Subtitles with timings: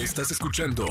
[0.00, 0.86] Estás escuchando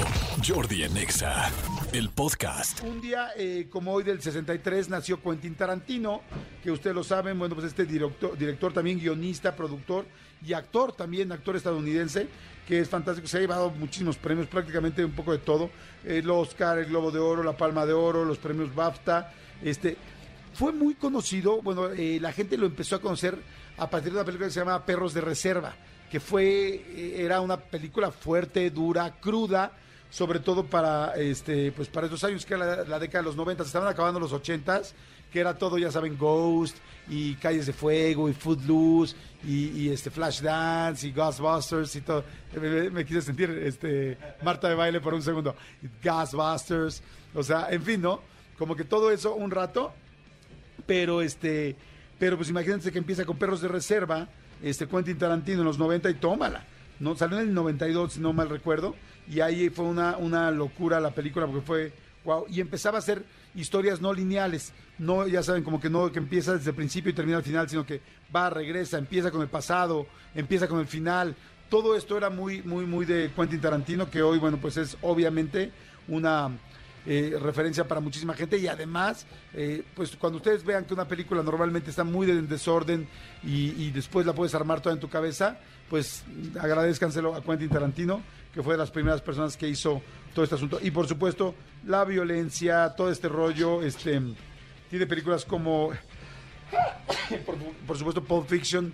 [0.47, 1.49] Jordi Anexa,
[1.93, 2.83] el podcast.
[2.83, 6.21] Un día eh, como hoy del 63 nació Quentin Tarantino,
[6.61, 10.05] que ustedes lo saben, bueno, pues este director, director también guionista, productor
[10.45, 12.27] y actor también, actor estadounidense,
[12.67, 15.71] que es fantástico, se ha llevado muchísimos premios, prácticamente un poco de todo,
[16.05, 19.33] el Oscar, el Globo de Oro, la Palma de Oro, los premios BAFTA,
[19.63, 19.97] este,
[20.53, 23.39] fue muy conocido, bueno, eh, la gente lo empezó a conocer
[23.75, 25.75] a partir de una película que se llama Perros de Reserva,
[26.09, 29.71] que fue, eh, era una película fuerte, dura, cruda,
[30.09, 33.35] sobre todo para este pues para estos años que era la, la década de los
[33.35, 34.93] 90 estaban acabando los 80s
[35.31, 36.77] que era todo ya saben Ghost
[37.07, 42.23] y Calles de Fuego y Footloose y, y este Flashdance y Ghostbusters y todo.
[42.59, 45.55] Me, me quise sentir este Marta de baile por un segundo.
[46.03, 47.03] Ghostbusters
[47.35, 48.21] o sea en fin no
[48.57, 49.93] como que todo eso un rato
[50.87, 51.75] pero este
[52.19, 54.27] pero pues imagínense que empieza con Perros de Reserva
[54.61, 56.65] este Quentin Tarantino en los 90 y tómala.
[56.99, 58.95] No salió en el 92 si no mal recuerdo
[59.27, 61.93] y ahí fue una, una locura la película porque fue
[62.25, 63.23] wow y empezaba a hacer
[63.55, 64.73] historias no lineales.
[64.97, 67.69] No ya saben como que no que empieza desde el principio y termina al final
[67.69, 68.01] sino que
[68.35, 71.35] va regresa empieza con el pasado empieza con el final.
[71.69, 75.71] Todo esto era muy muy muy de Quentin Tarantino que hoy bueno pues es obviamente
[76.09, 76.51] una
[77.11, 81.41] eh, referencia para muchísima gente y además, eh, pues cuando ustedes vean que una película
[81.41, 83.07] normalmente está muy en desorden
[83.41, 85.57] y, después la puedes armar toda en tu cabeza,
[85.89, 86.23] pues
[86.61, 88.21] agradezcanselo a Quentin Tarantino,
[88.53, 90.03] que fue de las primeras personas que hizo
[90.35, 90.77] todo este asunto.
[90.83, 91.55] Y por supuesto,
[91.87, 94.21] la violencia, todo este rollo, este
[94.91, 95.89] tiene películas como,
[97.43, 97.55] por,
[97.87, 98.93] por supuesto, Pulp Fiction,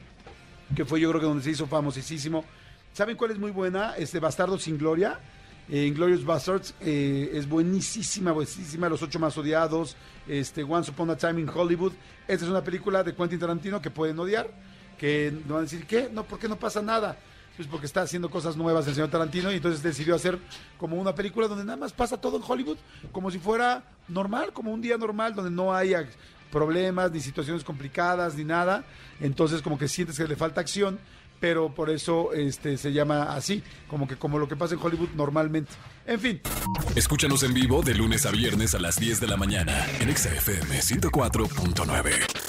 [0.73, 2.45] que fue yo creo que donde se hizo famosísimo.
[2.93, 3.93] ¿Saben cuál es muy buena?
[3.97, 5.19] Este Bastardo sin Gloria
[5.69, 9.95] eh, Inglorious Bastards eh, es buenísima, buenísima, Los Ocho Más Odiados,
[10.27, 11.93] este, Once Upon a Time in Hollywood.
[12.27, 14.47] Esta es una película de Quentin Tarantino que pueden odiar,
[14.97, 16.09] que no van a decir, ¿qué?
[16.11, 17.17] No, ¿por qué no pasa nada?
[17.55, 20.37] Pues porque está haciendo cosas nuevas el señor Tarantino y entonces decidió hacer
[20.77, 22.77] como una película donde nada más pasa todo en Hollywood,
[23.11, 26.07] como si fuera normal, como un día normal, donde no haya
[26.51, 28.83] problemas, ni situaciones complicadas, ni nada.
[29.19, 30.99] Entonces como que sientes que le falta acción
[31.39, 35.09] pero por eso este se llama así, como que como lo que pasa en Hollywood
[35.15, 35.71] normalmente.
[36.05, 36.41] En fin.
[36.95, 40.79] Escúchanos en vivo de lunes a viernes a las 10 de la mañana en XFM
[40.79, 42.44] 104.9.